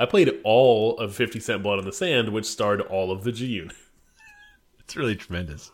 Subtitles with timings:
[0.00, 3.32] I played all of 50 Cent Blood on the Sand, which starred all of the
[3.32, 3.76] G Unit.
[4.78, 5.70] It's really tremendous.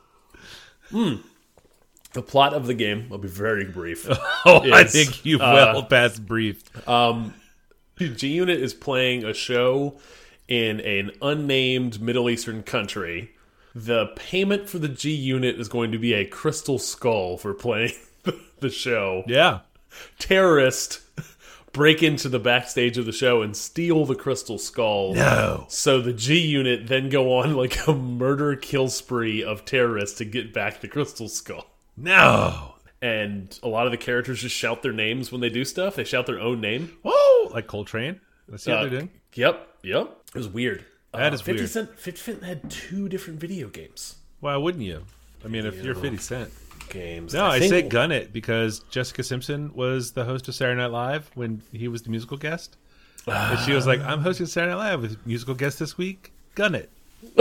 [0.90, 4.08] The plot of the game, I'll be very brief.
[4.48, 6.70] Oh, I think you've uh, well past briefed.
[7.98, 9.98] G Unit is playing a show
[10.46, 13.32] in an unnamed Middle Eastern country.
[13.74, 17.92] The payment for the G Unit is going to be a crystal skull for playing
[18.60, 19.24] the show.
[19.26, 19.60] yeah.
[20.18, 21.00] Terrorists
[21.76, 25.14] break into the backstage of the show and steal the crystal skull.
[25.14, 25.66] No.
[25.68, 30.24] So the G Unit then go on like a murder kill spree of terrorists to
[30.24, 31.66] get back the crystal skull.
[31.94, 32.76] No.
[33.02, 35.96] And a lot of the characters just shout their names when they do stuff.
[35.96, 36.96] They shout their own name.
[37.04, 37.48] Whoa!
[37.52, 38.20] Like Coltrane.
[38.48, 39.10] Let's see what Uh, they're doing.
[39.34, 40.16] Yep, yep.
[40.34, 40.86] It was weird.
[41.12, 41.70] That Uh, is 50 weird.
[41.70, 44.16] Cent, 50 Cent had two different video games.
[44.40, 45.04] Why wouldn't you?
[45.44, 46.50] I mean, if you're 50 Cent.
[46.90, 47.34] Games.
[47.34, 50.90] No, I, think- say gun it because Jessica Simpson was the host of Saturday Night
[50.90, 52.76] Live when he was the musical guest.
[53.26, 56.32] and she was like, I'm hosting Saturday Night Live with musical guest this week.
[56.54, 56.90] Gun it.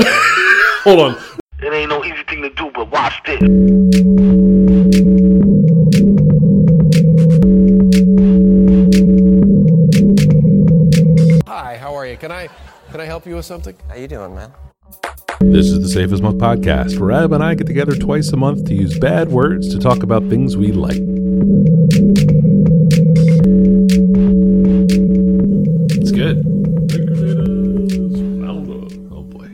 [0.83, 1.17] Hold on.
[1.59, 3.41] It ain't no easy thing to do, but watch this.
[11.47, 12.17] Hi, how are you?
[12.17, 12.47] Can I
[12.91, 13.75] can I help you with something?
[13.87, 14.51] How you doing, man?
[15.51, 18.37] This is the Safe as Milk podcast, where Ab and I get together twice a
[18.37, 20.97] month to use bad words to talk about things we like.
[25.91, 26.45] It's good.
[28.43, 29.49] Oh boy.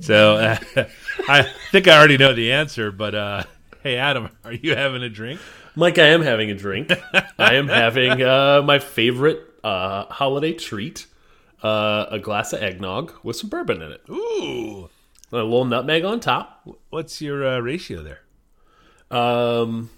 [0.00, 0.58] So uh,
[1.28, 3.44] I think I already know the answer, but uh,
[3.82, 5.40] hey, Adam, are you having a drink?
[5.76, 6.92] Mike, I am having a drink.
[7.38, 11.06] I am having uh, my favorite uh, holiday treat
[11.62, 14.02] uh, a glass of eggnog with some bourbon in it.
[14.10, 14.88] Ooh.
[15.30, 16.66] A little nutmeg on top.
[16.90, 18.20] What's your uh, ratio there?
[19.10, 19.90] Um,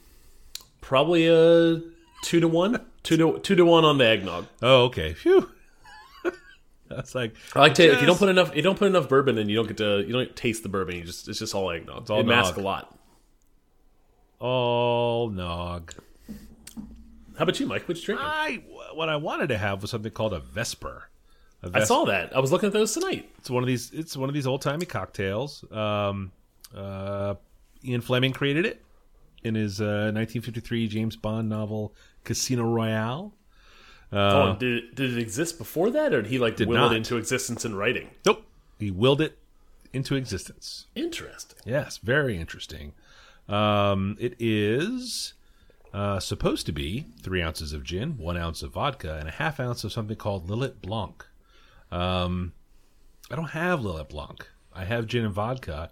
[0.80, 1.80] probably a
[2.22, 2.84] two to one.
[3.02, 4.47] Two to two to one on the eggnog.
[4.61, 5.14] Oh, okay.
[5.14, 5.50] Phew.
[6.89, 9.39] That's like I like to if you don't put enough you don't put enough bourbon
[9.39, 10.97] in, you don't get to you don't taste the bourbon.
[10.97, 12.11] You just it's just all eggnog.
[12.11, 12.98] all it masks a lot.
[14.40, 15.95] all nog.
[17.39, 17.89] How about you, Mike?
[17.89, 18.27] What you drinking?
[18.27, 18.63] I
[18.95, 21.09] what I wanted to have was something called a Vesper.
[21.74, 22.34] I saw that.
[22.34, 23.30] I was looking at those tonight.
[23.38, 23.90] It's one of these.
[23.92, 25.64] It's one of these old timey cocktails.
[25.70, 26.32] Um,
[26.74, 27.34] uh,
[27.84, 28.82] Ian Fleming created it
[29.42, 31.94] in his uh, 1953 James Bond novel
[32.24, 33.32] Casino Royale.
[34.12, 36.92] oh, did it, did it exist before that, or did he like Did will not.
[36.92, 38.10] it into existence in writing?
[38.27, 38.44] Nope,
[38.78, 39.38] he willed it
[39.92, 40.86] into existence.
[40.94, 41.58] Interesting.
[41.64, 42.92] Yes, very interesting.
[43.48, 45.34] Um, it is
[45.92, 49.58] uh, supposed to be three ounces of gin, one ounce of vodka, and a half
[49.58, 51.27] ounce of something called Lillet Blanc.
[51.90, 52.52] Um,
[53.30, 54.46] I don't have Lillet Blanc.
[54.73, 55.90] I have gin and vodka,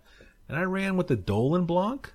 [0.48, 2.12] and I ran with the Dolin Blanc.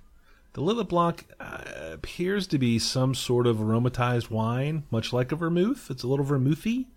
[0.53, 1.63] The Lillet Blanc uh,
[1.93, 5.89] appears to be some sort of aromatized wine, much like a vermouth.
[5.89, 6.87] It's a little vermouthy,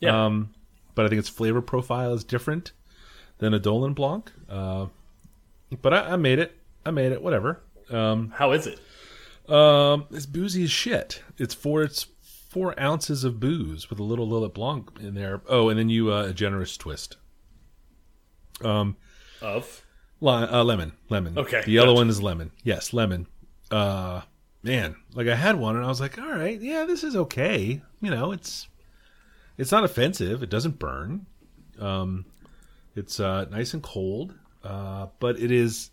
[0.00, 0.26] Yeah.
[0.26, 0.54] Um,
[0.94, 2.72] but I think its flavor profile is different
[3.38, 4.30] than a Dolin Blanc.
[4.48, 4.86] Uh,
[5.80, 6.56] but I, I made it.
[6.86, 7.22] I made it.
[7.22, 7.60] Whatever.
[7.90, 8.78] Um, How is it?
[9.50, 11.22] um, it's boozy as shit.
[11.38, 12.06] It's for It's
[12.52, 15.40] four ounces of booze with a little Lillet Blanc in there.
[15.48, 17.16] Oh, and then you uh, a generous twist.
[18.62, 18.96] Um,
[19.40, 19.82] Of
[20.20, 21.38] li- uh, lemon, lemon.
[21.38, 22.00] Okay, The yellow gotcha.
[22.00, 22.52] one is lemon.
[22.62, 23.26] Yes, lemon.
[23.70, 24.20] Uh,
[24.62, 27.80] man, like I had one and I was like, all right, yeah, this is okay.
[28.02, 28.68] You know, it's
[29.56, 30.42] it's not offensive.
[30.42, 31.26] It doesn't burn.
[31.78, 32.26] Um,
[32.94, 34.34] it's uh, nice and cold.
[34.62, 35.90] Uh, but it is.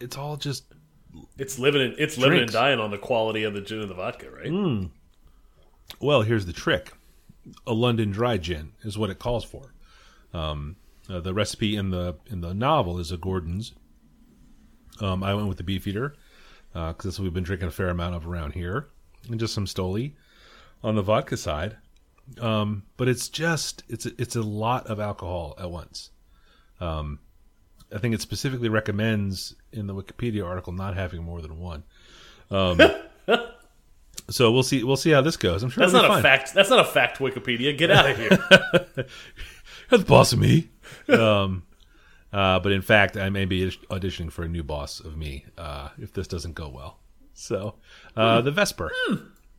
[0.00, 0.64] It's all just
[1.38, 3.94] it's living and it's living and dying on the quality of the gin and the
[3.94, 4.50] vodka, right?
[6.00, 6.92] Well, here's the trick:
[7.66, 9.74] a London dry gin is what it calls for.
[10.32, 10.76] Um,
[11.08, 13.72] uh, the recipe in the in the novel is a Gordon's.
[15.00, 16.14] Um, I went with the Beefeater
[16.72, 18.88] because that's what we've been drinking a fair amount of around here,
[19.28, 20.14] and just some Stoli
[20.82, 21.76] on the vodka side.
[22.40, 26.10] Um, but it's just it's a, it's a lot of alcohol at once.
[26.80, 27.20] Um,
[27.94, 31.84] I think it specifically recommends in the Wikipedia article not having more than one.
[32.50, 32.80] Um,
[34.30, 34.82] so we'll see.
[34.84, 35.62] We'll see how this goes.
[35.62, 36.22] I'm sure That's not a fine.
[36.22, 36.54] fact.
[36.54, 37.18] That's not a fact.
[37.18, 38.38] Wikipedia, get out of here.
[39.90, 40.70] You're the boss of me.
[41.08, 41.62] um,
[42.32, 45.90] uh, but in fact, I may be auditioning for a new boss of me uh,
[46.00, 46.98] if this doesn't go well.
[47.34, 47.74] So,
[48.16, 48.90] uh, the Vesper.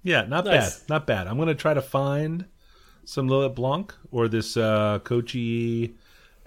[0.04, 0.80] Yeah, not Nice.
[0.80, 0.90] bad.
[0.90, 1.28] Not bad.
[1.28, 2.46] I'm going to try to find
[3.06, 5.96] some Lillet Blanc or this uh, Cocchi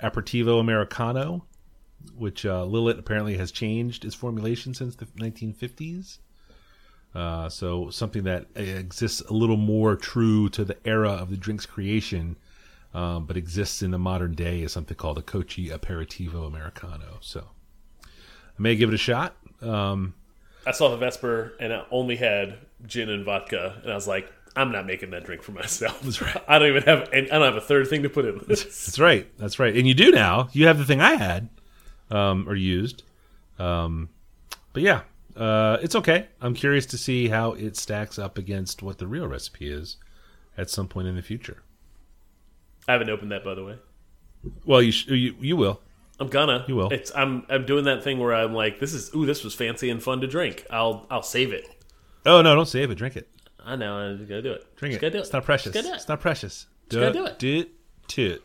[0.02, 1.46] Aperitivo Americano,
[2.16, 6.18] which uh, Lillet apparently has changed its formulation since the 1950s.
[7.14, 11.66] Uh, so something that exists a little more true to the era of the drink's
[11.66, 12.36] creation,
[12.94, 17.18] um, but exists in the modern day is something called a Cocchi Aperitivo Americano.
[17.20, 17.46] So
[18.04, 19.34] I may give it a shot.
[19.60, 20.14] Um,
[20.66, 24.32] I saw the Vesper and it only had gin and vodka, and I was like,
[24.56, 26.00] I'm not making that drink for myself.
[26.02, 26.36] That's right.
[26.48, 27.08] I don't even have.
[27.12, 28.64] And I don't have a third thing to put in this.
[28.86, 29.26] That's right.
[29.38, 29.74] That's right.
[29.76, 30.48] And you do now.
[30.52, 31.48] You have the thing I had,
[32.10, 33.02] um, or used.
[33.58, 34.08] Um,
[34.72, 35.02] but yeah,
[35.36, 36.28] uh, it's okay.
[36.40, 39.96] I'm curious to see how it stacks up against what the real recipe is
[40.56, 41.62] at some point in the future.
[42.88, 43.78] I haven't opened that, by the way.
[44.64, 45.80] Well, you sh you, you will.
[46.18, 46.64] I'm gonna.
[46.68, 46.90] You will.
[46.90, 47.12] It's.
[47.14, 47.46] I'm.
[47.48, 49.14] I'm doing that thing where I'm like, this is.
[49.14, 50.66] Ooh, this was fancy and fun to drink.
[50.70, 51.06] I'll.
[51.10, 51.66] I'll save it.
[52.26, 52.96] Oh no, don't save it.
[52.96, 53.28] Drink it.
[53.64, 54.12] I know.
[54.12, 54.76] I just gotta do it.
[54.76, 55.06] Drink Just it.
[55.06, 55.20] Gotta do it.
[55.22, 55.72] It's not precious.
[55.72, 55.96] Just gotta do it.
[55.96, 56.66] It's not precious.
[56.88, 57.38] gotta do it.
[57.38, 57.70] Do it.
[58.08, 58.42] Do it.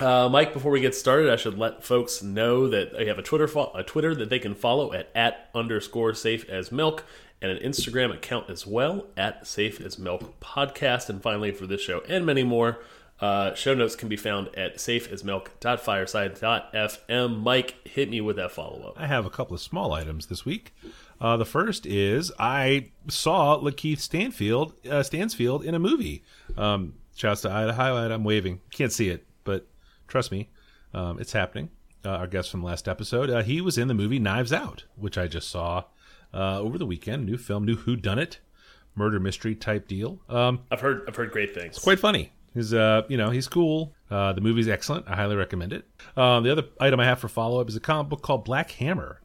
[0.00, 3.22] Uh, Mike, before we get started, I should let folks know that I have a
[3.22, 7.04] Twitter a Twitter that they can follow at at underscore safe as milk
[7.42, 11.10] and an Instagram account as well at safe as milk podcast.
[11.10, 12.78] And finally, for this show and many more,
[13.20, 17.42] uh, show notes can be found at safeasmilk.fireside.fm.
[17.42, 18.94] Mike, hit me with that follow up.
[18.98, 20.74] I have a couple of small items this week.
[21.20, 26.24] Uh, the first is I saw Lakeith Stanfield uh, Stansfield in a movie.
[26.56, 28.10] Um, shouts to Ida Highlight.
[28.10, 28.62] I'm waving.
[28.70, 29.66] Can't see it, but
[30.10, 30.50] trust me,
[30.92, 31.70] um, it's happening.
[32.04, 35.16] Uh, our guest from last episode, uh, he was in the movie Knives Out, which
[35.18, 35.84] I just saw
[36.32, 37.26] uh, over the weekend.
[37.26, 38.40] New film, new Who Done It,
[38.94, 40.18] murder mystery type deal.
[40.28, 41.78] Um, I've heard I've heard great things.
[41.78, 42.32] quite funny.
[42.54, 43.94] He's uh, you know, he's cool.
[44.10, 45.06] Uh, the movie's excellent.
[45.08, 45.84] I highly recommend it.
[46.16, 48.70] Um, the other item I have for follow up is a comic book called Black
[48.72, 49.20] Hammer,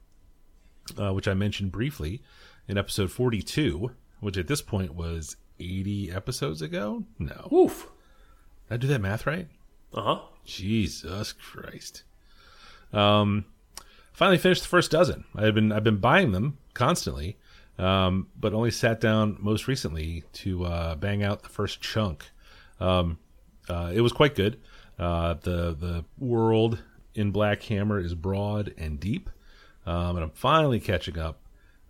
[1.00, 2.22] uh, which I mentioned briefly
[2.68, 7.06] in episode forty two, which at this point was eighty episodes ago.
[7.18, 7.88] No, Woof.
[8.68, 9.48] did I do that math right?
[9.96, 10.20] Uh huh.
[10.44, 12.04] Jesus Christ.
[12.92, 13.46] Um,
[14.14, 15.24] finally finished the first dozen.
[15.36, 17.38] I've been I've been buying them constantly,
[17.80, 22.30] um, but only sat down most recently to uh, bang out the first chunk.
[22.80, 23.18] Um,
[23.70, 24.60] uh, it was quite good.
[25.00, 26.84] Uh, the the world
[27.16, 29.30] in Black Hammer is broad and deep,
[29.86, 31.40] um, and I'm finally catching up,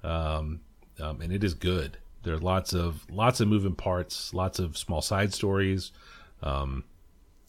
[0.04, 0.62] um,
[1.00, 1.98] um, and it is good.
[2.22, 5.92] There are lots of lots of moving parts, lots of small side stories.
[6.44, 6.84] Um,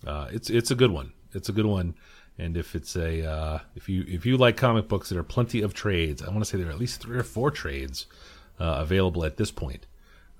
[0.06, 1.12] uh, it's it's a good one.
[1.32, 1.94] It's a good one.
[2.38, 5.62] And if it's a uh, if you if you like comic books, there are plenty
[5.62, 6.22] of trades.
[6.22, 8.06] I want to say there are at least three or four trades
[8.60, 9.86] uh, available at this point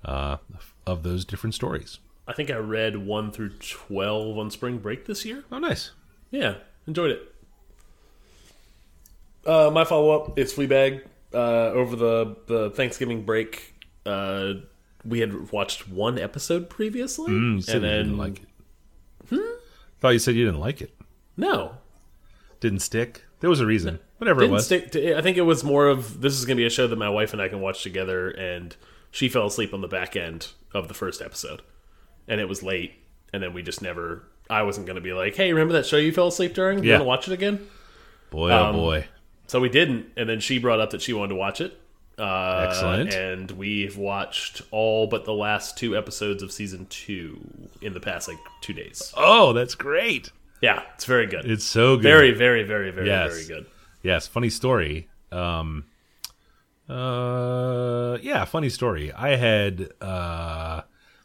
[0.05, 0.37] uh,
[0.85, 1.99] of those different stories.
[2.27, 5.43] I think I read one through twelve on spring break this year.
[5.51, 5.91] Oh, nice.
[6.29, 6.55] Yeah,
[6.85, 7.33] enjoyed it.
[9.45, 11.03] Uh, my follow up is Fleabag.
[11.33, 13.73] Uh, over the the Thanksgiving break,
[14.05, 14.53] uh,
[15.03, 18.47] we had watched one episode previously, Mm, and then like it.
[19.99, 20.95] Thought you said you didn't like it.
[21.35, 21.73] no,
[22.59, 23.23] Didn't stick.
[23.39, 23.99] There was a reason.
[24.17, 24.65] Whatever it didn't was.
[24.65, 24.91] stick.
[24.91, 26.95] To, I think it was more of this is going to be a show that
[26.95, 28.75] my wife and I can watch together, and
[29.11, 31.61] she fell asleep on the back end of the first episode,
[32.27, 32.93] and it was late,
[33.31, 34.23] and then we just never.
[34.49, 36.79] I wasn't going to be like, "Hey, remember that show you fell asleep during?
[36.83, 36.95] You Yeah.
[36.95, 37.67] want to watch it again?"
[38.31, 39.05] boy, oh um, boy.
[39.45, 41.79] So we didn't, and then she brought up that she wanted to watch it.
[42.17, 43.13] Uh, Excellent.
[43.13, 47.39] And we've watched all but the last two episodes of season two
[47.81, 49.13] in the past like two days.
[49.15, 50.31] Oh, that's great.
[50.61, 51.45] Yeah, it's very good.
[51.49, 52.03] It's so good.
[52.03, 53.31] very, very, very, very, Yes.
[53.33, 53.65] very good.
[54.01, 55.07] Yes, funny story.
[55.31, 55.85] Um,
[56.89, 59.11] uh, yeah, funny story.
[59.11, 60.81] I had uh,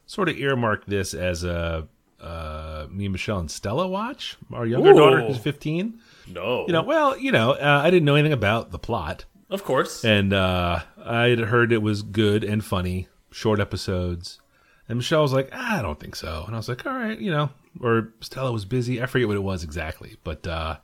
[0.07, 1.87] sort of earmarked this as a
[2.21, 4.37] uh, me, Michelle, and Stella watch.
[4.53, 4.95] Our younger Ooh.
[4.95, 6.01] daughter, who's fifteen.
[6.29, 9.65] No, You know, well, you know, uh, I didn't know anything about the plot, of
[9.65, 10.05] course.
[10.05, 14.41] and uh, I had heard it was good and funny, short episodes.
[14.89, 16.45] And Michelle was like, ah, I don't think so.
[16.47, 17.51] And I was like, all right, you know,
[17.81, 19.01] or Stella was busy.
[19.01, 20.17] I forget what it was exactly.
[20.25, 20.79] But uh,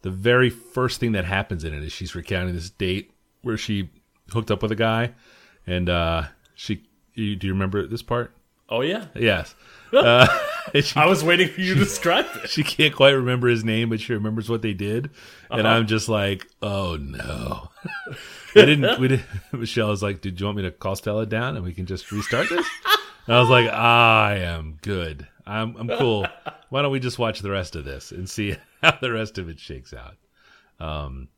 [0.00, 3.12] the very first thing that happens in it is she's recounting this date
[3.42, 3.90] where she
[4.32, 5.12] hooked up with a guy.
[5.66, 6.24] And uh,
[6.54, 6.82] she,
[7.14, 8.34] you, do you remember this part?
[8.68, 9.54] oh yeah, Yes.
[10.74, 12.50] uh, she, I was waiting for you to describe it.
[12.50, 15.10] she can't quite remember his name, but she remembers what they did.
[15.50, 15.76] And Uh-huh.
[15.76, 17.68] I'm just like, oh no.
[18.54, 21.56] we didn't, we didn't, Michelle was like, did you want me to call Stella down
[21.56, 22.66] and we can just restart this?
[23.26, 25.26] And I was like, I am good.
[25.46, 26.26] I'm, I'm cool.
[26.70, 29.48] Why don't we just watch the rest of this and see how the rest of
[29.48, 30.16] it shakes out?
[30.80, 31.28] Um,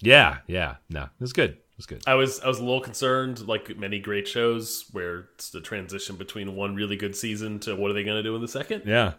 [0.00, 1.58] yeah, yeah, no, it's good.
[1.78, 2.02] It's good.
[2.06, 6.16] I was I was a little concerned, like many great shows, where it's the transition
[6.16, 8.82] between one really good season to what are they going to do in the second.
[8.86, 9.14] Yeah,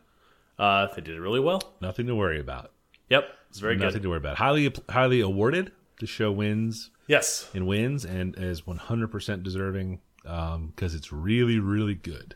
[0.58, 1.76] Uh, they did it really well.
[1.82, 2.72] nothing to worry about.
[3.10, 3.86] Yep, it's very Nothing good.
[3.86, 4.38] Nothing to worry about.
[4.38, 5.72] Highly, highly awarded.
[6.00, 12.36] The show wins Yes, and wins and is 100% deserving because it's really, really good.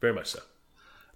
[0.00, 0.40] very much so.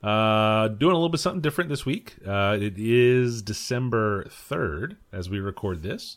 [0.03, 2.15] Uh, doing a little bit something different this week.
[2.27, 6.17] Uh, it is December 3rd as we record this,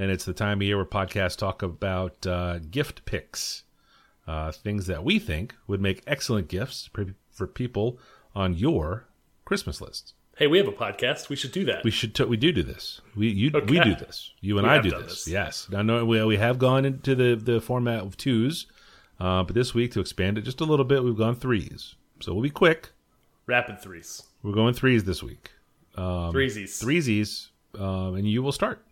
[0.00, 3.64] and it's the time of year where podcasts talk about uh, gift picks,
[4.26, 7.98] uh, things that we think would make excellent gifts for for people
[8.34, 9.06] on your
[9.44, 10.14] Christmas list.
[10.36, 11.28] Hey, we have a podcast.
[11.28, 11.84] We should do that.
[11.84, 13.00] We should we do do this.
[13.14, 14.32] We you we do this.
[14.40, 15.24] You and We I do this.
[15.24, 15.28] this.
[15.28, 15.68] Yes.
[15.76, 18.66] I know we we have gone into the the format of twos
[19.20, 21.94] Uh, but this week, to expand it just a little bit, we've gone threes.
[22.20, 22.92] So we'll be quick.
[23.46, 24.22] Rapid threes.
[24.42, 25.50] We're going threes this week.
[26.32, 26.82] Threesies.
[26.82, 28.82] Threesies, um, and you will start.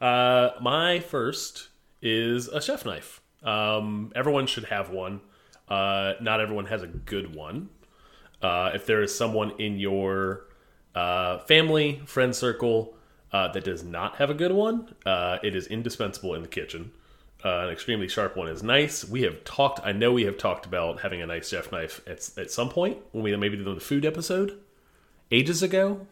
[0.00, 1.68] Uh, my first
[2.02, 3.20] is a chef knife.
[3.42, 5.20] Um, everyone should have one.
[5.68, 7.70] Uh, not everyone has a good one.
[8.42, 10.44] Uh, if there is someone in your
[10.94, 12.94] uh, family, friend circle
[13.32, 16.92] uh, that does not have a good one, uh, it is indispensable in the kitchen.
[17.44, 19.04] Uh, an extremely sharp one is nice.
[19.04, 19.80] We have talked.
[19.84, 22.98] I know we have talked about having a nice chef knife at, at some point
[23.12, 24.58] when we maybe did the food episode
[25.30, 26.06] ages ago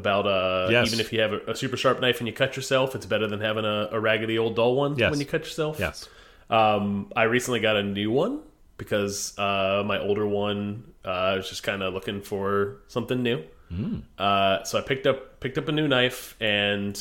[0.00, 0.86] about uh Yes.
[0.88, 3.28] even if you have a, a super sharp knife and you cut yourself, it's better
[3.28, 5.10] than having a, a raggedy old dull one Yes.
[5.10, 5.78] when you cut yourself.
[5.78, 6.08] Yes.
[6.48, 8.40] Um, I recently got a new one
[8.76, 13.42] because uh, my older one uh, was just kind of looking for something new.
[14.18, 16.96] Uh, so I picked up picked up a new knife and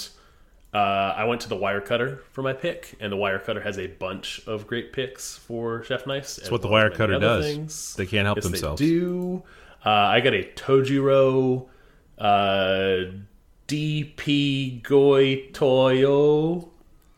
[0.71, 0.77] uh,
[1.17, 3.87] I went to the wire cutter for my pick, and the wire cutter has a
[3.87, 6.35] bunch of great picks for chef knives.
[6.35, 7.95] That's what the wire cutter does.
[7.95, 8.79] They can't help themselves.
[8.79, 9.41] They do.
[9.83, 11.65] Uh, I got a Tojiro
[12.19, 13.11] uh,
[13.67, 16.69] DP Goitoyo.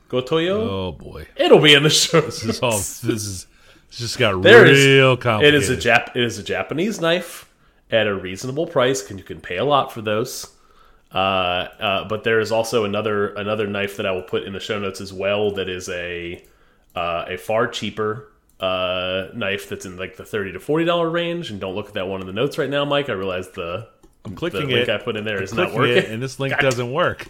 [0.10, 0.52] Gotoyo?
[0.70, 2.22] Oh boy, It'll be in the show.
[2.22, 2.72] this is all.
[2.72, 3.48] This is
[3.90, 5.62] this just got There is- real It complicated.
[5.64, 6.16] is a Jap.
[6.16, 7.50] It is a Japanese knife
[7.90, 10.48] at a reasonable price, and you can pay a lot for those.
[11.14, 14.60] Uh, uh, but there is also another another knife that I will put in the
[14.60, 15.52] show notes as well.
[15.52, 16.44] That is a
[16.96, 21.52] uh, a far cheaper uh, knife that's in like the thirty to forty dollar range.
[21.52, 23.10] And don't look at that one in the notes right now, Mike.
[23.10, 23.88] I realize the
[24.24, 25.02] I'm clicking the clicking link it.
[25.02, 25.98] I put in there is not working.
[25.98, 27.28] it, and this link doesn't work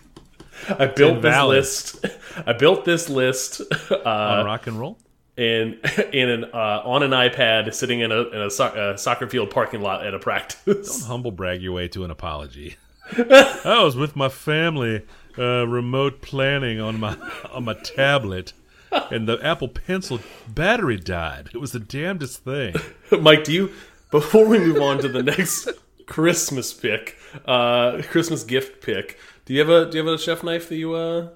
[0.70, 2.06] I built this list.
[2.46, 4.98] I built this list uh, on rock and roll.
[5.38, 5.80] in
[6.14, 9.50] in an uh, on an iPad, sitting in a in a, so a soccer field
[9.50, 11.00] parking lot at a practice.
[11.00, 12.76] Don't humble brag your way to an apology.
[13.14, 15.02] I was with my family,
[15.38, 17.18] uh, remote planning on my
[17.52, 18.54] on my tablet,
[18.92, 21.50] and the Apple Pencil battery died.
[21.54, 22.76] It was the damnedest thing.
[23.20, 23.72] Mike, do you
[24.12, 25.70] before we move on to the next
[26.12, 29.18] Christmas pick, uh, Christmas gift pick?
[29.46, 31.30] Do you have a do you have a chef knife that you uh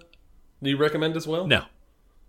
[0.61, 1.47] do you recommend as well?
[1.47, 1.63] No,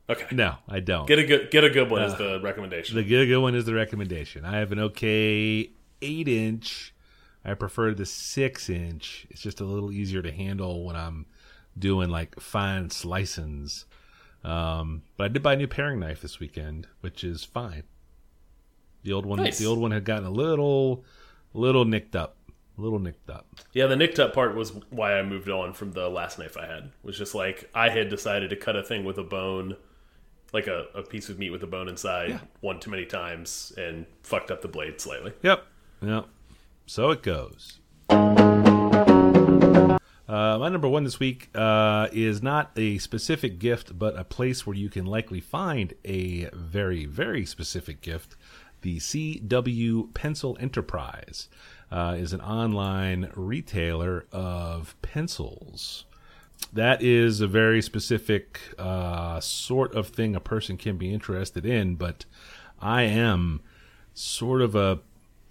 [0.09, 0.26] Okay.
[0.35, 1.07] no, I don't.
[1.09, 2.95] Get a good get a good one is the recommendation.
[2.97, 4.45] The good good one is the recommendation.
[4.45, 5.71] I have an okay
[6.03, 6.95] eight inch.
[7.45, 9.26] I prefer the six inch.
[9.31, 11.26] It's just a little easier to handle when I'm
[11.79, 13.85] doing like fine slicings.
[14.45, 17.83] Um, but I did buy a new paring knife this weekend, which is fine.
[19.03, 19.59] The old one, Nice.
[19.59, 21.05] the old one had gotten a little,
[21.57, 22.37] little nicked up,
[22.79, 23.47] a little nicked up.
[23.73, 26.67] Yeah, the nicked up part was why I moved on from the last knife I
[26.67, 26.91] had.
[27.03, 29.77] Was just like I had decided to cut a thing with a bone,
[30.53, 34.07] like a, a piece of meat with a bone inside, one too many times, and
[34.23, 35.33] fucked up the blade slightly.
[35.43, 35.65] Yep.
[36.03, 36.27] Yep.
[36.87, 37.81] So it goes.
[40.29, 44.67] Uh, my number one this week uh, is not a specific gift, but a place
[44.67, 48.37] where you can likely find a very, very specific gift.
[48.87, 51.49] The CW Pencil Enterprise
[51.90, 56.05] uh, is an online retailer of pencils.
[56.73, 61.97] That is a very specific uh, sort of thing a person can be interested in,
[61.97, 62.26] but
[62.81, 63.61] I am
[64.14, 65.00] sort of a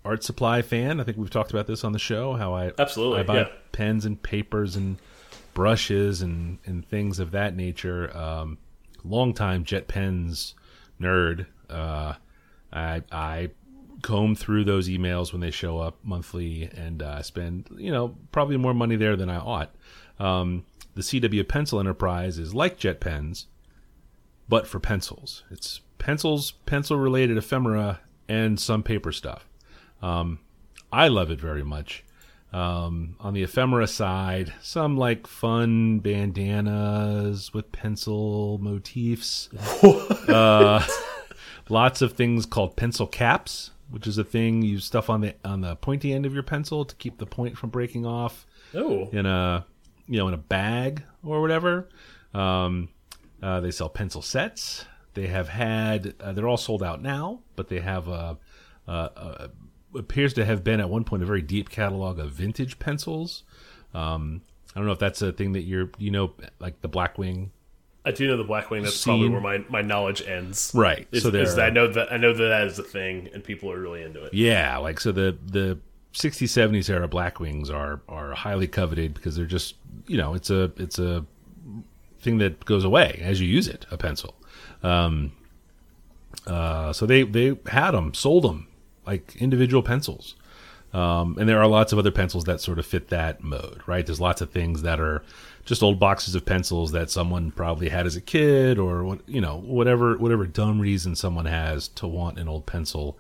[0.06, 1.02] art supply fan.
[1.02, 2.36] I think we've talked about this on the show.
[2.36, 3.50] How I Absolutely, I buy yeah.
[3.74, 4.96] pens and papers and
[5.54, 8.16] brushes and and things of that nature.
[8.18, 8.60] Um,
[9.04, 10.56] long time Jet Pens
[11.02, 11.48] nerd.
[11.70, 12.14] Uh,
[12.76, 13.50] I I
[14.02, 18.58] comb through those emails when they show up monthly and uh, spend you know probably
[18.58, 19.74] more money there than I ought.
[20.20, 23.48] Um, the CW Pencil Enterprise is like Jet Pens,
[24.48, 25.44] but for pencils.
[25.50, 29.48] It's pencils, pencil related ephemera, and some paper stuff.
[30.02, 30.40] Um,
[30.92, 32.04] I love it very much.
[32.54, 39.50] Um, on the ephemera side, some like fun bandanas with pencil motifs.
[40.30, 40.86] uh,
[41.70, 45.62] lots of things called pencil caps, which is a thing you stuff on the on
[45.62, 49.26] the pointy end of your pencil to keep the point from breaking off Oh, in
[49.26, 49.66] a
[50.08, 51.90] you know in a bag or whatever.
[52.34, 52.90] Um,
[53.42, 54.86] uh, they sell pencil sets.
[55.14, 58.38] They have had uh, they're all sold out now, but they have a,
[58.88, 59.50] a, a
[59.98, 63.44] appears to have been at one point a very deep catalog of vintage pencils.
[63.94, 64.42] Um,
[64.76, 67.52] I don't know if that's a thing that you're you know like the Blackwing
[68.06, 68.84] I do know the Blackwing.
[68.84, 69.12] That's Scene.
[69.12, 70.72] probably where my, my knowledge ends.
[70.74, 73.44] Right, Is, so there I know that I know that that is a thing, and
[73.44, 74.34] people are really into it.
[74.34, 75.80] Yeah, like so the the
[76.14, 79.76] 60s 70s era Blackwings are are highly coveted because they're just
[80.08, 81.26] you know it's a it's a
[82.20, 84.36] thing that goes away as you use it a pencil.
[84.84, 85.32] Um,
[86.46, 88.68] uh, so they they had them sold them
[89.06, 90.36] like individual pencils.
[90.96, 94.06] Um, and there are lots of other pencils that sort of fit that mode, right?
[94.06, 95.24] There's lots of things that are
[95.66, 99.42] just old boxes of pencils that someone probably had as a kid, or what you
[99.42, 103.18] know, whatever whatever dumb reason someone has to want an old pencil.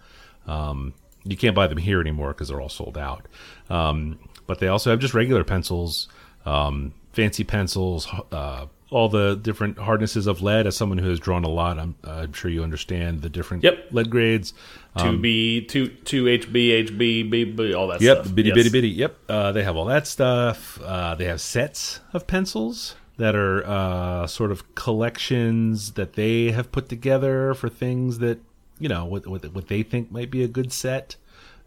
[0.47, 0.93] Um,
[1.25, 3.27] you can't buy them here anymore because they're all sold out.
[3.69, 6.07] Um, but they also have just regular pencils,
[6.45, 10.65] um, fancy pencils, uh, all the different hardnesses of lead.
[10.65, 13.87] As someone who has drawn a lot, I'm, I'm sure you understand the different Yep.
[13.91, 14.53] lead grades.
[14.97, 18.35] Two B, two two HB, HB, B, B, all that Yep, stuff.
[18.35, 18.55] bitty Yes.
[18.55, 18.89] bitty bitty.
[18.89, 20.79] Yep, uh, they have all that stuff.
[20.81, 26.71] Uh, they have sets of pencils that are uh, sort of collections that they have
[26.71, 28.39] put together for things that
[28.79, 31.17] you know what what, what they think might be a good set.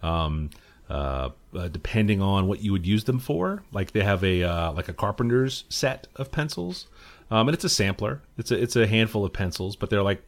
[0.03, 0.49] Um,
[0.89, 4.73] uh, uh, depending on what you would use them for, like they have a uh,
[4.73, 6.87] like a carpenter's set of pencils.
[7.31, 8.23] Um, and it's a sampler.
[8.39, 10.23] It's a it's a handful of pencils, but they're like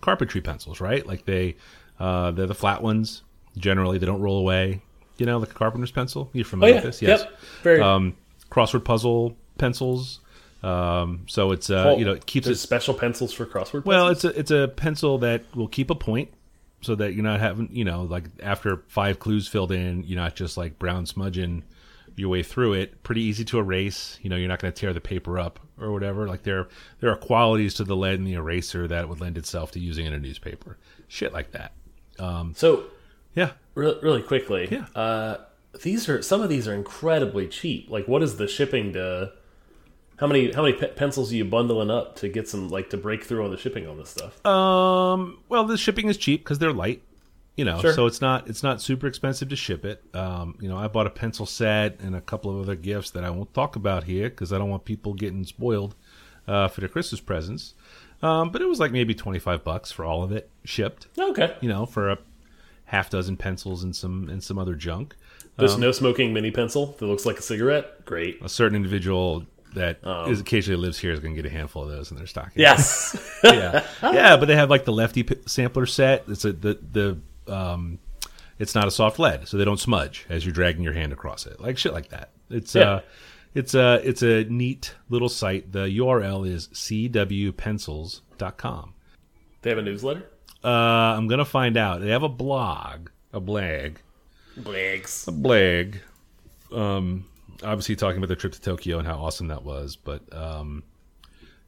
[0.00, 1.06] carpentry pencils, right?
[1.06, 1.56] Like they
[2.00, 3.22] uh, they're the flat ones.
[3.56, 4.80] Generally, they don't roll away.
[5.18, 6.30] You know, like a carpenter's pencil.
[6.32, 6.80] You're Oh familiar yeah.
[6.80, 7.02] with this?
[7.02, 7.20] Yes.
[7.20, 7.38] Yep.
[7.62, 7.80] Very.
[7.80, 8.16] Um,
[8.50, 10.20] crossword puzzle pencils.
[10.62, 12.56] Um, so it's uh, well, you know it keeps it.
[12.56, 13.84] special pencils for crossword.
[13.84, 14.24] Well, puzzles?
[14.32, 16.30] it's a it's a pencil that will keep a point,
[16.80, 20.34] so that you're not having you know like after five clues filled in, you're not
[20.34, 21.62] just like brown smudging
[22.18, 23.02] your way through it.
[23.02, 24.18] Pretty easy to erase.
[24.22, 26.26] You know, you're not going to tear the paper up or whatever.
[26.28, 26.68] Like there
[27.00, 30.06] there are qualities to the lead in the eraser that would lend itself to using
[30.06, 30.78] in a newspaper.
[31.06, 31.72] Shit like that.
[32.54, 32.84] so
[33.34, 33.52] Yeah.
[33.74, 34.68] re- really quickly.
[34.70, 34.86] Yeah.
[35.00, 35.38] Uh,
[35.82, 37.88] these are some of these are incredibly cheap.
[37.90, 39.32] Like, what is the shipping to?
[40.16, 42.96] How many how many pe- pencils are you bundling up to get some like to
[42.96, 44.44] break through on the shipping on this stuff?
[44.44, 45.38] Um.
[45.48, 47.02] Well, the shipping is cheap because they're light.
[47.58, 47.92] You know, Sure.
[47.92, 50.02] so it's not it's not super expensive to ship it.
[50.14, 50.56] Um.
[50.60, 53.30] You know, I bought a pencil set and a couple of other gifts that I
[53.30, 55.94] won't talk about here because I don't want people getting spoiled
[56.46, 57.74] uh, for their Christmas presents.
[58.22, 58.50] Um.
[58.50, 61.08] But it was like maybe twenty five bucks for all of it shipped.
[61.18, 61.54] Okay.
[61.60, 62.18] You know, for a
[62.86, 65.14] half dozen pencils and some and some other junk.
[65.58, 68.04] This no smoking mini pencil that looks like a cigarette.
[68.04, 68.40] Great.
[68.44, 69.98] A certain individual that
[70.28, 72.52] is occasionally lives here is going to get a handful of those in their stocking.
[72.54, 73.16] Yes.
[73.44, 76.22] yeah, yeah, but they have like the lefty p- sampler set.
[76.28, 77.18] It's a the the
[77.48, 77.98] um,
[78.58, 81.46] it's not a soft lead, so they don't smudge as you're dragging your hand across
[81.46, 82.30] it, like shit like that.
[82.50, 82.90] It's Yeah.
[82.90, 83.00] uh,
[83.54, 85.72] it's a it's a neat little site.
[85.72, 88.94] The URL is cwpencils.com.
[89.62, 90.24] they have a newsletter.
[90.64, 92.00] Uh, I'm gonna find out.
[92.00, 93.96] They have a blog, a blag,
[94.58, 95.28] Blags.
[95.28, 96.00] a blag.
[96.76, 97.26] Um,
[97.62, 100.82] obviously talking about the trip to Tokyo and how awesome that was, but um,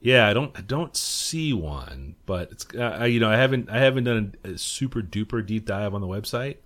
[0.01, 3.69] yeah, I don't I don't see one, but it's uh, I, you know I haven't
[3.69, 6.57] I haven't done a, a super duper deep dive on the website.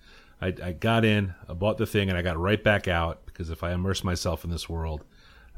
[0.41, 3.51] I, I got in, I bought the thing, and I got right back out because
[3.51, 5.05] if I immerse myself in this world,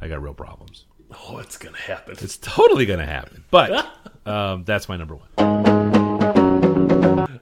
[0.01, 0.87] I got real problems.
[1.29, 2.17] Oh, it's gonna happen.
[2.21, 3.87] It's totally gonna happen, but
[4.27, 5.29] um, that's my number one.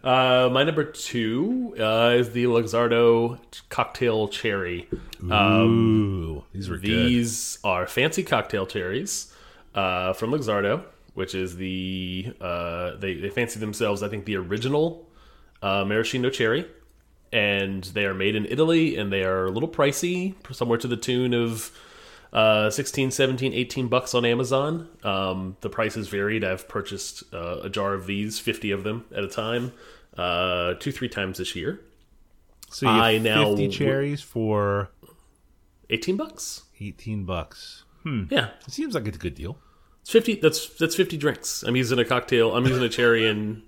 [0.03, 4.89] Uh, my number two uh, is the Luxardo cocktail cherry.
[5.23, 7.09] Ooh, these were good.
[7.09, 9.33] These are fancy cocktail cherries
[9.75, 10.85] uh, from Luxardo,
[11.15, 14.03] which is the uh, they they fancy themselves.
[14.03, 15.09] I think the original
[15.63, 16.67] uh, maraschino cherry,
[17.33, 20.97] and they are made in Italy, and they are a little pricey, somewhere to the
[20.97, 21.71] tune of
[22.33, 24.89] uh, 16, 17, 18 bucks on Amazon.
[25.05, 26.43] Um, the prices varied.
[26.45, 29.73] I've purchased uh, a jar of these, 50 of them at a time,
[30.19, 31.81] uh, two, three times this year.
[32.71, 34.91] So I now- fifty cherries for
[35.91, 36.63] 18 bucks.
[36.81, 37.85] eighteen bucks.
[38.03, 38.25] Hmm.
[38.31, 39.57] Yeah, It seems like it's a good deal.
[40.05, 40.35] It's fifty.
[40.35, 41.63] That's that's fifty drinks.
[41.63, 42.55] I'm using a cocktail.
[42.55, 43.63] I'm using a cherry in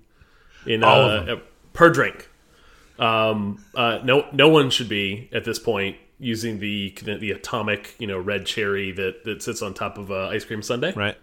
[0.67, 1.35] in uh, uh,
[1.73, 2.29] per drink.
[2.99, 8.05] Um, uh, no, no one should be at this point using the the atomic, you
[8.05, 10.93] know, red cherry that that sits on top of a ice cream sundae.
[10.93, 11.17] Right.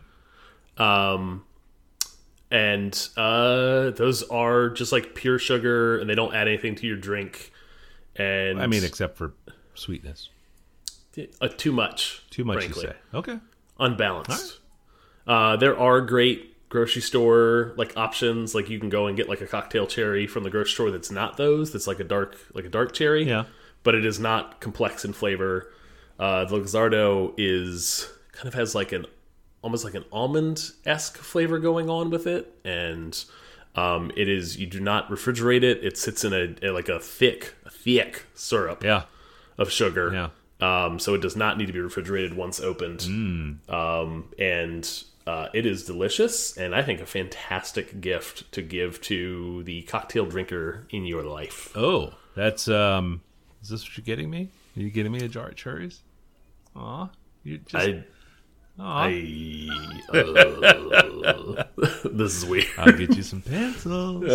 [0.78, 1.44] Um,
[2.50, 6.96] and uh, those are just like pure sugar, and they don't add anything to your
[6.96, 7.52] drink.
[8.16, 9.32] And I mean, except for
[9.74, 10.28] sweetness.
[11.40, 12.24] uh, too much.
[12.30, 12.82] Too much frankly.
[12.82, 12.96] you say.
[13.14, 13.38] Okay.
[13.78, 14.58] unbalanced.
[15.26, 18.54] Uh, there are great grocery store like options.
[18.54, 21.10] Like you can go and get like a cocktail cherry from the grocery store that's
[21.10, 21.72] not those.
[21.72, 23.24] That's like a dark like a dark cherry.
[23.24, 23.44] Yeah.
[23.82, 25.70] but it is not complex in flavor.
[26.18, 29.06] Uh, the Luxardo is kind of has like an
[29.62, 33.24] almost like an almond esque flavor going on with it, and
[33.76, 35.82] um, it is you do not refrigerate it.
[35.84, 39.04] It sits in a, a- like a thick a thick syrup Yeah.
[39.58, 40.12] of sugar.
[40.12, 40.28] Yeah.
[40.60, 43.00] Um, so it does not need to be refrigerated once opened.
[43.00, 43.68] Mm.
[43.70, 44.88] Um, and
[45.26, 50.26] uh, it is delicious, and I think a fantastic gift to give to the cocktail
[50.26, 51.74] drinker in your life.
[51.76, 53.22] Oh, that's um.
[53.62, 54.50] Is this what you're getting me?
[54.76, 56.02] Are you getting me a jar of cherries?
[56.76, 57.08] Aw,
[57.42, 57.86] you just.
[57.86, 58.04] I.
[58.76, 59.68] I,
[60.08, 61.62] uh,
[62.10, 62.66] this is weird.
[62.76, 64.24] I'll get you some pencils.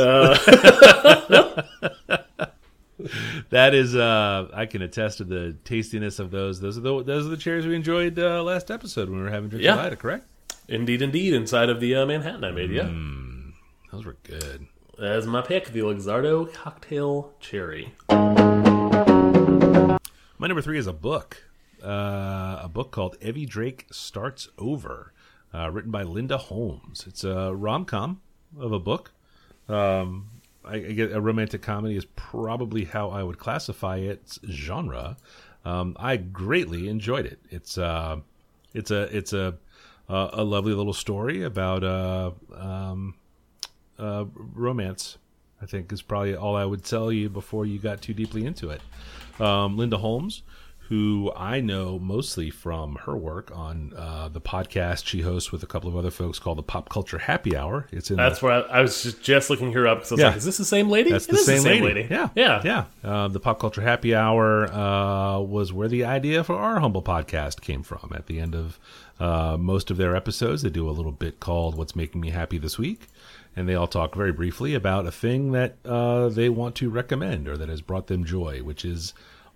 [3.49, 6.61] that is, uh, I can attest to the tastiness of those.
[6.61, 9.29] Those are the those are the cherries we enjoyed uh, last episode when we were
[9.29, 9.93] having drinks yeah.
[9.95, 10.25] correct?
[10.69, 12.91] Indeed, indeed, inside of the uh, Manhattan I made, yeah.
[13.91, 14.67] Those were good.
[15.01, 17.95] As my pick, the Luxardo Cocktail Cherry.
[20.37, 21.43] My number three is a book,
[21.83, 25.11] uh, a book called Evie Drake Starts Over,
[25.55, 27.05] uh, written by Linda Holmes.
[27.07, 28.21] It's a rom com
[28.59, 29.11] of a book.
[29.67, 30.29] Um,
[30.63, 35.17] I, I get a romantic comedy is probably how I would classify its genre.
[35.65, 37.39] Um, I greatly enjoyed it.
[37.49, 38.17] It's uh,
[38.75, 39.55] it's a it's a
[40.09, 43.15] a a lovely little story about uh, um,
[43.97, 45.17] uh, romance.
[45.61, 48.69] I think is probably all I would tell you before you got too deeply into
[48.69, 48.81] it.
[49.41, 50.41] Um, Linda Holmes,
[50.89, 55.67] who I know mostly from her work on uh, the podcast she hosts with a
[55.67, 57.85] couple of other folks called the Pop Culture Happy Hour.
[57.91, 60.15] It's in the- That's where I, I was just, just looking her up because I
[60.15, 60.27] was Yeah.
[60.29, 61.11] like, is this the same lady?
[61.11, 62.07] that's It the is same, lady.
[62.09, 62.61] Yeah, Yeah.
[62.65, 62.85] yeah.
[63.03, 67.61] Uh, the Pop Culture Happy Hour uh, was where the idea for our humble podcast
[67.61, 68.11] came from.
[68.15, 68.79] At the end of
[69.19, 72.57] uh, most of their episodes, they do a little bit called "What's Making Me Happy
[72.57, 73.07] This Week,"
[73.55, 77.47] and they all talk very briefly about a thing that uh, they want to recommend
[77.47, 79.13] or that has brought them joy, which is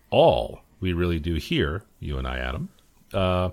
[0.10, 1.84] all we really do here.
[2.02, 2.70] You and I, Adam.
[3.14, 3.50] Uh,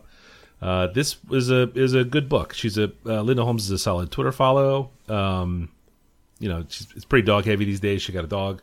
[0.60, 2.52] uh, this is a is a good book.
[2.52, 4.90] She's a uh, Linda Holmes is a solid Twitter follow.
[5.08, 5.70] Um,
[6.40, 8.02] you know, she's, it's pretty dog heavy these days.
[8.02, 8.62] She got a dog,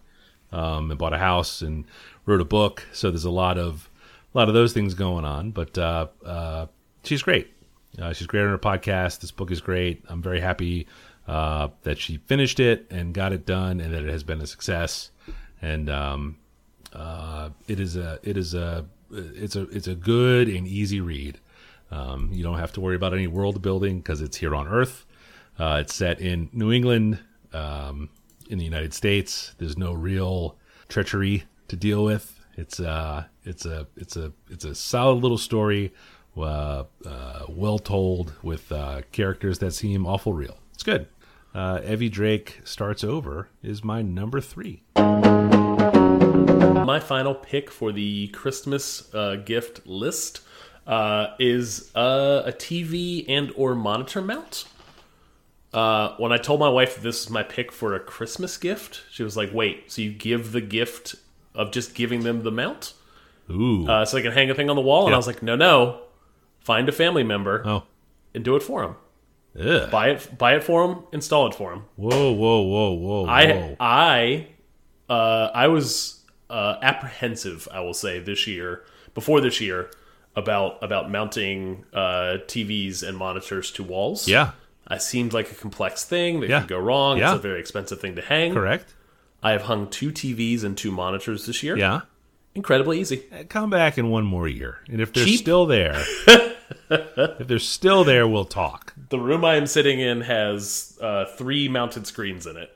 [0.52, 1.86] um, and bought a house and
[2.26, 2.84] wrote a book.
[2.92, 3.90] So there's a lot of
[4.36, 5.52] a lot of those things going on.
[5.52, 6.68] But uh, uh,
[7.04, 7.52] she's great.
[7.98, 9.22] Uh, she's great on her podcast.
[9.22, 10.04] This book is great.
[10.10, 10.88] I'm very happy
[11.26, 14.48] uh, that she finished it and got it done, and that it has been a
[14.48, 15.10] success.
[15.62, 16.38] And um,
[16.94, 21.40] uh, it is a it is a it's a it's a good and easy read.
[21.92, 25.06] Um, you don't have to worry about any world building because it's here on Earth.
[25.58, 27.20] Uh, it's set in New England,
[27.54, 28.10] um,
[28.50, 29.56] in the United States.
[29.58, 30.58] There's no real
[30.90, 32.40] treachery to deal with.
[32.56, 35.94] It's uh, it's a it's a it's a solid little story,
[36.38, 40.58] uh, uh, well told with uh, characters that seem awful real.
[40.74, 41.08] It's good.
[41.54, 44.84] Uh, Evie Drake starts over is my number three.
[46.88, 50.40] My final pick for the Christmas uh, gift list
[50.88, 54.64] uh, is uh, a TV and or monitor mount.
[55.74, 59.22] Uh, when I told my wife this is my pick for a Christmas gift, she
[59.22, 61.16] was like, "Wait, so you give the gift
[61.54, 62.94] of just giving them the mount,
[63.50, 65.16] Ooh, uh, so they can hang a thing on the wall?" And Yeah.
[65.16, 66.04] I was like, "No, no,
[66.62, 67.84] find a family member oh,
[68.34, 68.96] and do it for them.
[69.60, 69.92] Ugh.
[69.92, 73.46] Buy it, buy it for them, install it for them." whoa, whoa, whoa, whoa, I
[73.52, 73.76] whoa.
[73.78, 74.48] I
[75.10, 76.17] uh, I was
[76.50, 78.84] uh, apprehensive, I will say, this year
[79.14, 79.90] before this year
[80.36, 84.28] about about mounting uh, TVs and monitors to walls.
[84.28, 84.52] yeah,
[84.92, 86.60] it seemed like a complex thing that Yeah.
[86.62, 87.18] could go wrong.
[87.18, 87.32] Yeah.
[87.32, 88.54] It's a very expensive thing to hang.
[88.54, 88.94] correct.
[89.44, 91.78] I have hung two TVs and two monitors this year.
[91.78, 92.02] Yeah.
[92.56, 93.18] incredibly easy.
[93.50, 95.40] come back in one more year, and if they're Cheap.
[95.40, 96.04] still there,
[96.90, 98.94] if they're still there, we'll talk.
[99.10, 102.72] The room I am sitting in has uh, three mounted screens in it.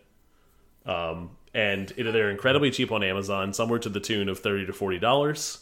[0.85, 4.73] Um, and it, they're incredibly cheap on Amazon, somewhere to the tune of thirty to
[4.73, 5.59] forty dollars.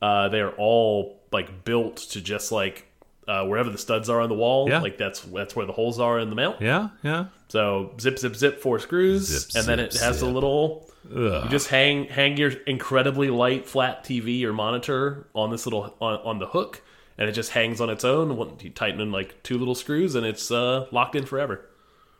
[0.00, 2.86] Uh, they are all like built to just like
[3.28, 4.68] uh, wherever the studs are on the wall.
[4.68, 4.80] Yeah.
[4.80, 6.60] Like that's that's where the holes are in the mount.
[6.60, 7.26] Yeah, yeah.
[7.48, 10.88] So zip zip zip four screws, Zip, and then it has a little.
[11.08, 11.44] Ugh.
[11.44, 16.16] You just hang hang your incredibly light flat TV or monitor on this little on,
[16.18, 16.82] on the hook,
[17.16, 18.58] and it just hangs on its own.
[18.60, 21.64] You tighten in like two little screws, and it's uh, locked in forever,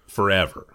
[0.06, 0.66] Forever,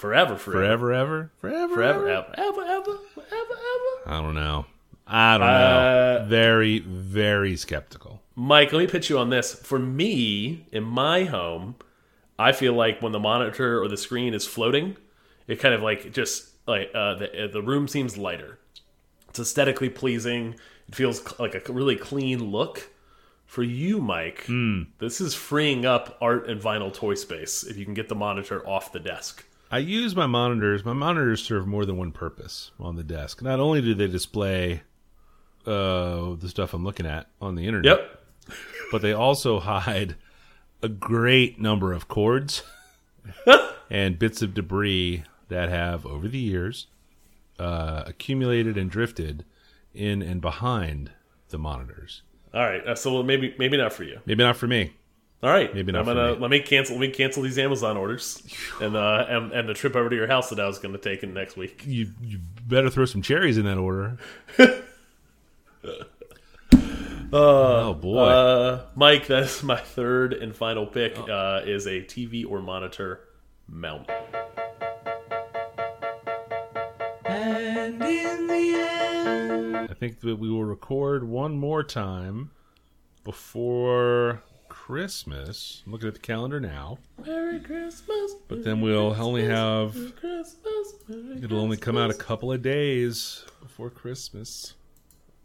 [0.00, 4.06] forever, forever, forever, ever, forever, forever, ever, ever, ever, ever, ever.
[4.06, 4.66] I don't know.
[5.06, 6.26] I don't Uh, know.
[6.28, 8.22] Very, very skeptical.
[8.34, 9.54] Mike, let me pitch you on this.
[9.54, 11.74] For me, in my home,
[12.38, 14.96] I feel like when the monitor or the screen is floating,
[15.46, 18.58] it kind of like just like uh, the the room seems lighter.
[19.28, 20.54] It's aesthetically pleasing.
[20.88, 22.88] It feels like a really clean look.
[23.46, 24.46] For you, Mike,
[25.00, 28.64] this is freeing up art and vinyl toy space if you can get the monitor
[28.66, 29.44] off the desk.
[29.70, 30.84] I use my monitors.
[30.84, 33.40] My monitors serve more than one purpose on the desk.
[33.42, 34.82] Not only do they display
[35.66, 38.56] uh, the stuff I'm looking at on the internet, Yep.
[38.90, 40.16] but they also hide
[40.82, 42.62] a great number of cords
[43.90, 46.86] and bits of debris that have, over the years,
[47.58, 49.44] uh, accumulated and drifted
[49.94, 51.10] in and behind
[51.50, 52.22] the monitors.
[52.54, 52.84] All right.
[52.86, 54.18] Uh, so maybe maybe not for you.
[54.26, 54.94] Maybe not for me.
[55.42, 56.38] All right, Maybe not I'm gonna me.
[56.38, 56.96] let me cancel.
[56.96, 58.42] Let me cancel these Amazon orders,
[58.78, 60.98] and uh, and, and the trip over to your house that I was going to
[61.00, 61.82] take in next week.
[61.86, 64.18] You, you better throw some cherries in that order.
[67.32, 68.18] oh boy!
[68.28, 71.16] Uh, Mike, that's my third and final pick.
[71.18, 73.20] Uh, is a TV or monitor
[73.66, 74.10] mount.
[77.24, 82.50] And in the end, I think that we will record one more time
[83.24, 84.42] before
[84.94, 85.84] Christmas.
[85.86, 88.34] I'm looking at the calendar now, Merry Christmas.
[88.48, 90.94] but then we'll only have Christmas.
[91.06, 94.74] Merry it'll only come out a couple of days before Christmas,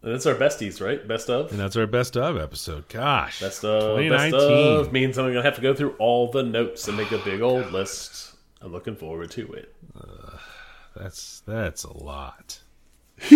[0.01, 1.07] And that's our besties, right?
[1.07, 1.51] Best of.
[1.51, 2.89] and that's our best of episode.
[2.89, 3.97] Gosh, Best of.
[3.97, 4.77] Best 2019.
[4.79, 7.41] of means I'm gonna have to go through all the notes and make a big
[7.41, 8.33] old list.
[8.61, 9.75] I'm looking forward to it.
[10.95, 12.61] That's that's a lot.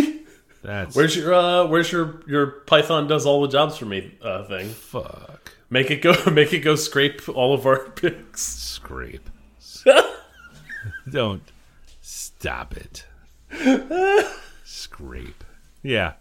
[0.62, 4.44] That's Where's your uh, Where's your your Python does all the jobs for me uh,
[4.44, 4.70] thing?
[4.70, 6.16] fuck Make it go.
[6.32, 6.76] Make it go.
[6.76, 8.42] Scrape all of our picks.
[8.42, 9.30] scrape.
[11.10, 11.44] Don't
[12.02, 13.06] stop it.
[14.64, 15.44] Scrape.
[15.84, 16.14] Yeah.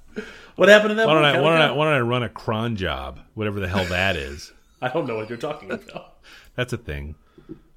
[0.56, 1.06] What happened to that?
[1.06, 1.24] Why don't?
[1.24, 4.16] I why don't I why don't I run a cron job, whatever the hell that
[4.16, 4.52] is?
[4.82, 6.18] I don't know what you're talking about.
[6.54, 7.14] That's a thing.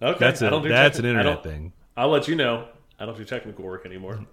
[0.02, 1.74] Okay, That's a don't that's an I internet thing.
[1.96, 2.68] I'll let you know.
[3.00, 4.26] I don't do technical work anymore.